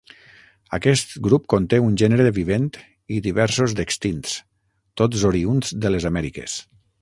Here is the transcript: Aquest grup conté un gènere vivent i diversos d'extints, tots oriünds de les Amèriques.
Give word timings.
Aquest 0.77 1.11
grup 1.27 1.43
conté 1.53 1.79
un 1.89 1.99
gènere 2.03 2.31
vivent 2.37 2.65
i 3.17 3.19
diversos 3.27 3.77
d'extints, 3.81 4.35
tots 5.03 5.27
oriünds 5.31 5.77
de 5.85 5.93
les 5.97 6.09
Amèriques. 6.13 6.59